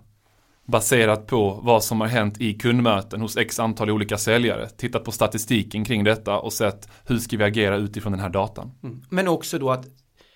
baserat 0.70 1.28
på 1.28 1.60
vad 1.64 1.84
som 1.84 2.02
har 2.02 2.08
hänt 2.08 2.42
i 2.42 2.54
kundmöten 2.54 3.22
hos 3.22 3.38
x 3.38 3.60
antal 3.60 3.90
olika 3.90 4.18
säljare. 4.18 4.70
Tittat 4.70 5.04
på 5.04 5.12
statistiken 5.12 5.86
kring 5.86 6.04
detta 6.04 6.40
och 6.40 6.54
sett 6.54 6.90
hur 7.06 7.18
ska 7.18 7.38
vi 7.38 7.44
agera 7.44 7.78
utifrån 7.78 8.12
den 8.12 8.22
här 8.22 8.30
datan. 8.30 8.72
Men 9.10 9.28
också 9.28 9.60
då 9.60 9.72
att 9.72 9.86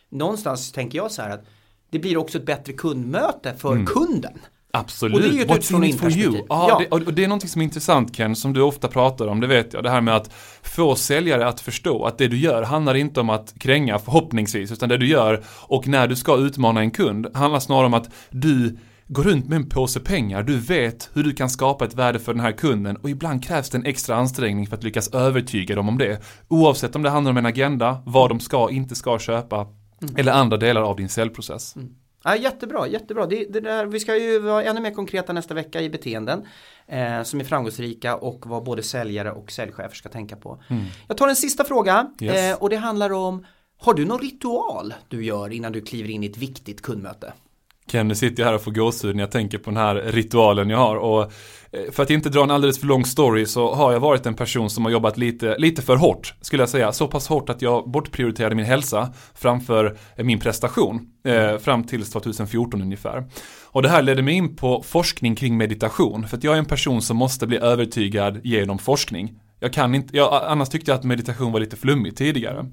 någonstans 0.10 0.72
tänker 0.72 0.98
jag 0.98 1.12
så 1.12 1.22
här 1.22 1.30
att 1.30 1.46
det 1.90 2.00
blir 2.00 2.18
också 2.18 2.38
ett 2.38 2.46
bättre 2.46 2.74
kundmöte 2.74 3.54
för 3.58 3.86
kunden. 3.86 4.34
Absolut. 4.76 5.16
Och 5.16 5.22
det 5.22 5.28
är 5.28 5.32
ju 5.32 5.46
What's 5.46 5.76
in 5.76 5.84
it 5.84 6.00
for 6.00 6.12
you? 6.12 6.26
in-perspektiv. 6.26 6.46
Ja. 6.50 6.78
Det, 6.80 7.06
och 7.06 7.14
det 7.14 7.24
är 7.24 7.28
någonting 7.28 7.50
som 7.50 7.62
är 7.62 7.66
intressant 7.66 8.16
Ken, 8.16 8.36
som 8.36 8.54
du 8.54 8.62
ofta 8.62 8.88
pratar 8.88 9.28
om, 9.28 9.40
det 9.40 9.48
vet 9.48 9.74
jag. 9.74 9.84
Det 9.84 9.90
här 9.90 10.02
med 10.02 10.16
att 10.16 10.34
få 10.62 10.96
säljare 10.96 11.48
att 11.48 11.62
förstå 11.62 12.06
att 12.06 12.18
det 12.18 12.28
du 12.28 12.38
gör 12.38 12.64
handlar 12.64 12.96
inte 12.96 13.20
om 13.20 13.30
att 13.30 13.54
kränga 13.60 14.00
förhoppningsvis, 14.00 14.72
utan 14.72 14.90
det 14.90 14.98
du 14.98 15.08
gör 15.08 15.44
och 15.48 15.88
när 15.88 16.08
du 16.08 16.16
ska 16.16 16.38
utmana 16.38 16.80
en 16.80 16.92
kund 16.92 17.28
handlar 17.34 17.60
snarare 17.60 17.86
om 17.86 17.94
att 17.94 18.10
du 18.30 18.78
går 19.14 19.24
runt 19.24 19.50
med 19.50 19.56
en 19.56 19.70
påse 19.70 20.00
pengar, 20.00 20.44
du 20.44 20.58
vet 20.60 21.10
hur 21.14 21.24
du 21.24 21.34
kan 21.34 21.50
skapa 21.50 21.86
ett 21.86 21.96
värde 21.96 22.20
för 22.20 22.34
den 22.34 22.42
här 22.42 22.52
kunden 22.52 22.96
och 22.96 23.10
ibland 23.10 23.44
krävs 23.44 23.70
det 23.70 23.78
en 23.78 23.86
extra 23.86 24.16
ansträngning 24.16 24.68
för 24.68 24.78
att 24.78 24.84
lyckas 24.84 25.14
övertyga 25.14 25.76
dem 25.76 25.90
om 25.90 25.98
det. 25.98 26.22
Oavsett 26.48 26.96
om 26.96 27.02
det 27.04 27.10
handlar 27.10 27.32
om 27.32 27.38
en 27.38 27.46
agenda, 27.46 28.04
vad 28.06 28.30
de 28.30 28.40
ska 28.40 28.64
och 28.64 28.72
inte 28.72 28.96
ska 28.96 29.20
köpa 29.20 29.68
eller 30.18 30.32
andra 30.32 30.58
delar 30.58 30.82
av 30.82 30.96
din 30.96 31.10
säljprocess. 31.10 31.76
Ja, 32.24 32.36
jättebra, 32.36 32.88
jättebra. 32.88 33.26
Det, 33.26 33.46
det 33.54 33.60
där, 33.60 33.86
vi 33.86 34.00
ska 34.00 34.18
ju 34.18 34.40
vara 34.40 34.64
ännu 34.64 34.82
mer 34.82 34.92
konkreta 34.92 35.34
nästa 35.34 35.54
vecka 35.54 35.82
i 35.82 35.90
beteenden 35.90 36.46
eh, 36.88 37.24
som 37.24 37.40
är 37.40 37.44
framgångsrika 37.44 38.16
och 38.16 38.44
vad 38.48 38.64
både 38.64 38.84
säljare 38.84 39.32
och 39.32 39.52
säljchefer 39.52 39.96
ska 39.96 40.10
tänka 40.10 40.36
på. 40.36 40.62
Jag 41.08 41.18
tar 41.18 41.28
en 41.28 41.36
sista 41.36 41.64
fråga 41.64 42.08
Yes. 42.22 42.36
eh, 42.36 42.64
och 42.64 42.70
det 42.70 42.76
handlar 42.76 43.14
om 43.14 43.46
Har 43.78 43.94
du 43.94 44.06
någon 44.06 44.20
ritual 44.20 44.94
du 45.08 45.26
gör 45.26 45.54
innan 45.54 45.72
du 45.72 45.82
kliver 45.82 46.10
in 46.10 46.24
i 46.24 46.28
ett 46.28 46.38
viktigt 46.38 46.82
kundmöte? 46.82 47.34
Ken, 47.88 48.08
nu 48.08 48.16
sitter 48.16 48.44
jag 48.44 48.48
här 48.48 48.56
och 48.56 48.62
får 48.62 48.72
gåshud 48.72 49.16
när 49.16 49.24
jag 49.24 49.32
tänker 49.32 49.58
på 49.58 49.70
den 49.70 49.78
här 49.78 49.96
ritualen 49.96 50.70
jag 50.70 50.78
har 50.78 50.96
och 50.96 51.22
eh, 51.72 51.92
för 51.92 52.04
att 52.04 52.10
inte 52.10 52.30
dra 52.30 52.44
en 52.44 52.52
alldeles 52.52 52.80
för 52.80 52.88
lång 52.88 53.06
story 53.06 53.46
så 53.46 53.74
har 53.74 53.92
jag 53.92 54.00
varit 54.00 54.26
en 54.26 54.34
person 54.34 54.70
som 54.70 54.86
har 54.86 54.92
jobbat 54.92 55.18
lite, 55.18 55.58
lite 55.58 55.82
för 55.82 55.96
hårt 55.96 56.34
skulle 56.42 56.62
jag 56.62 56.70
säga. 56.70 56.92
Så 56.92 57.08
pass 57.08 57.28
hårt 57.28 57.50
att 57.50 57.62
jag 57.62 57.90
bortprioriterade 57.90 58.56
min 58.56 58.66
hälsa 58.66 59.14
framför 59.36 59.98
eh, 60.16 60.26
min 60.26 60.40
prestation 60.40 61.08
eh, 61.26 61.58
fram 61.58 61.84
till 61.84 62.06
2014 62.06 62.82
ungefär. 62.82 63.24
Och 63.66 63.82
det 63.82 63.90
här 63.90 64.02
ledde 64.02 64.22
mig 64.22 64.34
in 64.34 64.56
på 64.56 64.84
forskning 64.84 65.36
kring 65.36 65.58
meditation 65.58 66.28
för 66.28 66.38
att 66.38 66.44
jag 66.44 66.54
är 66.54 66.60
en 66.60 66.66
person 66.66 67.02
som 67.02 67.18
måste 67.18 67.48
bli 67.48 67.58
övertygad 67.58 68.40
genom 68.44 68.80
forskning. 68.80 69.40
Jag 69.60 69.74
kan 69.74 69.96
inte, 69.96 70.18
jag, 70.18 70.44
annars 70.48 70.70
tyckte 70.70 70.92
jag 70.92 70.98
att 70.98 71.04
meditation 71.04 71.52
var 71.52 71.60
lite 71.60 71.76
flummigt 71.76 72.18
tidigare. 72.18 72.66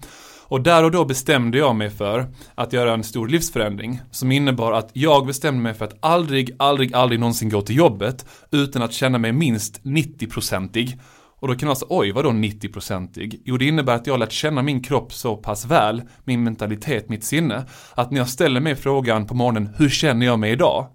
Och 0.51 0.61
där 0.63 0.85
och 0.85 0.91
då 0.91 1.05
bestämde 1.05 1.59
jag 1.59 1.77
mig 1.77 1.91
för 1.91 2.27
att 2.55 2.73
göra 2.73 2.95
en 2.95 3.05
stor 3.05 3.29
livsförändring 3.29 4.01
som 4.11 4.33
innebar 4.33 4.73
att 4.73 4.91
jag 4.93 5.27
bestämde 5.27 5.63
mig 5.63 5.75
för 5.75 5.85
att 5.85 5.99
aldrig, 6.01 6.57
aldrig, 6.59 6.95
aldrig 6.95 7.21
någonsin 7.21 7.49
gå 7.49 7.63
till 7.63 7.77
jobbet 7.77 8.27
utan 8.51 8.83
att 8.83 8.93
känna 8.93 9.19
mig 9.19 9.33
minst 9.33 9.83
90-procentig. 9.83 11.01
Och 11.41 11.49
då 11.49 11.55
kan 11.55 11.67
man 11.67 11.77
säga, 11.77 11.87
oj, 11.91 12.13
vadå 12.13 12.31
90-procentig? 12.31 13.43
Jo, 13.45 13.57
det 13.57 13.65
innebär 13.65 13.95
att 13.95 14.07
jag 14.07 14.19
lärt 14.19 14.33
känna 14.33 14.63
min 14.63 14.83
kropp 14.83 15.13
så 15.13 15.37
pass 15.37 15.67
väl, 15.67 16.03
min 16.25 16.45
mentalitet, 16.45 17.09
mitt 17.09 17.25
sinne, 17.25 17.65
att 17.95 18.11
när 18.11 18.19
jag 18.19 18.29
ställer 18.29 18.61
mig 18.61 18.77
frågan 18.77 19.27
på 19.27 19.35
morgonen, 19.35 19.69
hur 19.77 19.89
känner 19.89 20.27
jag 20.27 20.39
mig 20.39 20.53
idag? 20.53 20.87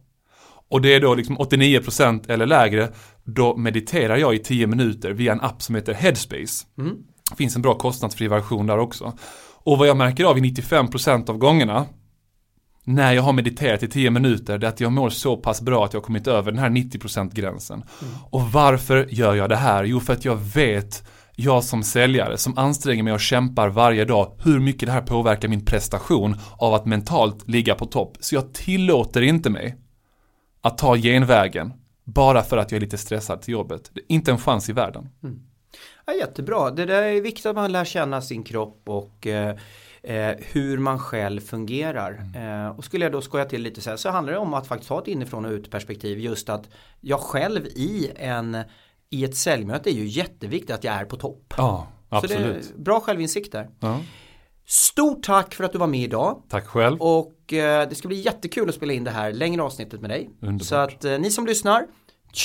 Och 0.69 0.81
det 0.81 0.93
är 0.93 1.01
då 1.01 1.15
liksom 1.15 1.37
89% 1.37 2.31
eller 2.31 2.45
lägre, 2.45 2.89
då 3.23 3.57
mediterar 3.57 4.17
jag 4.17 4.35
i 4.35 4.39
10 4.39 4.67
minuter 4.67 5.11
via 5.11 5.31
en 5.31 5.41
app 5.41 5.61
som 5.61 5.75
heter 5.75 5.93
Headspace. 5.93 6.65
Det 7.29 7.35
finns 7.37 7.55
en 7.55 7.61
bra 7.61 7.77
kostnadsfri 7.77 8.27
version 8.27 8.67
där 8.67 8.77
också. 8.77 9.13
Och 9.65 9.77
vad 9.77 9.87
jag 9.87 9.97
märker 9.97 10.23
av 10.23 10.37
i 10.37 10.41
95% 10.41 11.29
av 11.29 11.37
gångerna 11.37 11.85
när 12.83 13.13
jag 13.13 13.21
har 13.21 13.33
mediterat 13.33 13.83
i 13.83 13.87
10 13.87 14.09
minuter, 14.09 14.57
det 14.57 14.67
är 14.67 14.69
att 14.69 14.79
jag 14.79 14.91
mår 14.91 15.09
så 15.09 15.37
pass 15.37 15.61
bra 15.61 15.85
att 15.85 15.93
jag 15.93 15.99
har 15.99 16.05
kommit 16.05 16.27
över 16.27 16.51
den 16.51 16.59
här 16.59 16.69
90% 16.69 17.33
gränsen. 17.33 17.83
Och 18.29 18.41
varför 18.41 19.07
gör 19.09 19.35
jag 19.35 19.49
det 19.49 19.55
här? 19.55 19.83
Jo, 19.83 19.99
för 19.99 20.13
att 20.13 20.25
jag 20.25 20.35
vet, 20.35 21.07
jag 21.35 21.63
som 21.63 21.83
säljare, 21.83 22.37
som 22.37 22.57
anstränger 22.57 23.03
mig 23.03 23.13
och 23.13 23.19
kämpar 23.19 23.69
varje 23.69 24.05
dag, 24.05 24.31
hur 24.43 24.59
mycket 24.59 24.85
det 24.85 24.91
här 24.91 25.01
påverkar 25.01 25.47
min 25.47 25.65
prestation 25.65 26.35
av 26.57 26.73
att 26.73 26.85
mentalt 26.85 27.47
ligga 27.49 27.75
på 27.75 27.85
topp. 27.85 28.17
Så 28.19 28.35
jag 28.35 28.53
tillåter 28.53 29.21
inte 29.21 29.49
mig 29.49 29.75
att 30.61 30.77
ta 30.77 30.97
genvägen 30.97 31.73
bara 32.03 32.41
för 32.41 32.57
att 32.57 32.71
jag 32.71 32.77
är 32.77 32.81
lite 32.81 32.97
stressad 32.97 33.41
till 33.41 33.51
jobbet. 33.51 33.91
Det 33.93 33.99
är 33.99 34.05
inte 34.07 34.31
en 34.31 34.37
chans 34.37 34.69
i 34.69 34.73
världen. 34.73 35.09
Ja, 36.05 36.13
jättebra, 36.13 36.71
det 36.71 36.85
där 36.85 37.03
är 37.03 37.21
viktigt 37.21 37.45
att 37.45 37.55
man 37.55 37.71
lär 37.71 37.85
känna 37.85 38.21
sin 38.21 38.43
kropp 38.43 38.81
och 38.85 39.27
eh, 39.27 39.55
eh, 40.03 40.35
hur 40.39 40.77
man 40.77 40.99
själv 40.99 41.41
fungerar. 41.41 42.23
Eh, 42.35 42.77
och 42.77 42.83
skulle 42.85 43.05
jag 43.05 43.11
då 43.11 43.21
skoja 43.21 43.45
till 43.45 43.61
lite 43.61 43.81
så 43.81 43.89
här 43.89 43.97
så 43.97 44.09
handlar 44.09 44.33
det 44.33 44.39
om 44.39 44.53
att 44.53 44.67
faktiskt 44.67 44.89
ha 44.89 45.01
ett 45.01 45.07
inifrån 45.07 45.45
och 45.45 45.51
ut 45.51 45.71
perspektiv 45.71 46.19
just 46.19 46.49
att 46.49 46.69
jag 47.01 47.19
själv 47.19 47.65
i 47.65 48.11
en 48.15 48.57
i 49.09 49.23
ett 49.23 49.35
säljmöte 49.35 49.89
är 49.89 49.93
ju 49.93 50.05
jätteviktigt 50.05 50.75
att 50.75 50.83
jag 50.83 50.93
är 50.93 51.05
på 51.05 51.15
topp. 51.15 51.53
Ja, 51.57 51.87
Så 52.09 52.27
det 52.27 52.33
absolut. 52.35 52.73
är 52.75 52.81
bra 52.81 52.99
självinsikt 52.99 53.51
där. 53.51 53.69
Ja. 53.79 53.99
Stort 54.67 55.23
tack 55.23 55.53
för 55.53 55.63
att 55.63 55.71
du 55.71 55.77
var 55.77 55.87
med 55.87 56.03
idag. 56.03 56.41
Tack 56.49 56.67
själv. 56.67 57.01
Och 57.01 57.53
eh, 57.53 57.89
det 57.89 57.95
ska 57.95 58.07
bli 58.07 58.21
jättekul 58.21 58.69
att 58.69 58.75
spela 58.75 58.93
in 58.93 59.03
det 59.03 59.11
här 59.11 59.33
längre 59.33 59.61
avsnittet 59.61 60.01
med 60.01 60.09
dig. 60.09 60.29
Underbart. 60.41 60.67
Så 60.67 60.75
att 60.75 61.05
eh, 61.05 61.19
ni 61.19 61.31
som 61.31 61.45
lyssnar, 61.45 61.87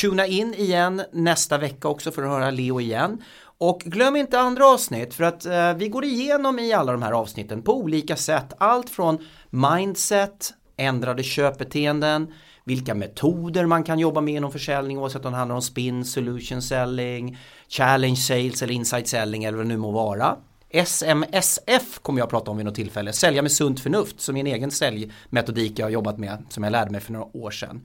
tuna 0.00 0.26
in 0.26 0.54
igen 0.54 1.02
nästa 1.12 1.58
vecka 1.58 1.88
också 1.88 2.10
för 2.10 2.22
att 2.22 2.28
höra 2.28 2.50
Leo 2.50 2.80
igen. 2.80 3.22
Och 3.62 3.80
glöm 3.80 4.16
inte 4.16 4.40
andra 4.40 4.66
avsnitt 4.66 5.14
för 5.14 5.24
att 5.24 5.46
eh, 5.46 5.74
vi 5.74 5.88
går 5.88 6.04
igenom 6.04 6.58
i 6.58 6.72
alla 6.72 6.92
de 6.92 7.02
här 7.02 7.12
avsnitten 7.12 7.62
på 7.62 7.76
olika 7.76 8.16
sätt. 8.16 8.52
Allt 8.58 8.90
från 8.90 9.18
mindset, 9.50 10.52
ändrade 10.76 11.22
köpbeteenden, 11.22 12.32
vilka 12.64 12.94
metoder 12.94 13.66
man 13.66 13.84
kan 13.84 13.98
jobba 13.98 14.20
med 14.20 14.34
inom 14.34 14.52
försäljning 14.52 14.98
oavsett 14.98 15.24
om 15.24 15.32
det 15.32 15.38
handlar 15.38 15.56
om 15.56 15.62
spin, 15.62 16.04
solution 16.04 16.62
selling, 16.62 17.38
challenge 17.68 18.16
sales 18.16 18.62
eller 18.62 18.74
insight 18.74 19.08
selling 19.08 19.44
eller 19.44 19.56
vad 19.56 19.66
det 19.66 19.68
nu 19.68 19.76
må 19.76 19.90
vara. 19.90 20.36
SMSF 20.70 21.98
kommer 22.02 22.20
jag 22.20 22.24
att 22.24 22.30
prata 22.30 22.50
om 22.50 22.56
vid 22.56 22.66
något 22.66 22.74
tillfälle, 22.74 23.12
sälja 23.12 23.42
med 23.42 23.52
sunt 23.52 23.80
förnuft 23.80 24.20
som 24.20 24.36
är 24.36 24.40
en 24.40 24.46
egen 24.46 24.70
säljmetodik 24.70 25.78
jag 25.78 25.86
har 25.86 25.90
jobbat 25.90 26.18
med 26.18 26.44
som 26.48 26.64
jag 26.64 26.70
lärde 26.70 26.90
mig 26.90 27.00
för 27.00 27.12
några 27.12 27.36
år 27.36 27.50
sedan. 27.50 27.80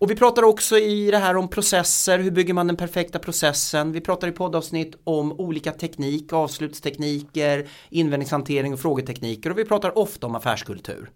Och 0.00 0.10
vi 0.10 0.16
pratar 0.16 0.42
också 0.42 0.78
i 0.78 1.10
det 1.10 1.18
här 1.18 1.36
om 1.36 1.48
processer, 1.48 2.18
hur 2.18 2.30
bygger 2.30 2.54
man 2.54 2.66
den 2.66 2.76
perfekta 2.76 3.18
processen. 3.18 3.92
Vi 3.92 4.00
pratar 4.00 4.28
i 4.28 4.32
poddavsnitt 4.32 5.00
om 5.04 5.32
olika 5.32 5.72
teknik, 5.72 6.32
avslutstekniker, 6.32 7.68
invändningshantering 7.90 8.72
och 8.72 8.80
frågetekniker 8.80 9.50
och 9.50 9.58
vi 9.58 9.64
pratar 9.64 9.98
ofta 9.98 10.26
om 10.26 10.34
affärskultur. 10.34 11.10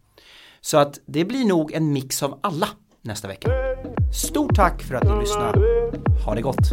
Så 0.61 0.79
att 0.79 1.01
det 1.07 1.25
blir 1.25 1.45
nog 1.45 1.73
en 1.73 1.93
mix 1.93 2.23
av 2.23 2.39
alla 2.43 2.69
nästa 3.03 3.29
vecka. 3.29 3.51
Stort 4.29 4.57
tack 4.57 4.83
för 4.83 4.95
att 4.95 5.05
ni 5.05 5.21
lyssnade. 5.21 5.61
Ha 6.25 6.35
det 6.35 6.43
gott! 6.43 6.73